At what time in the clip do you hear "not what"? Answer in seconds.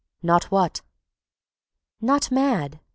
0.23-0.81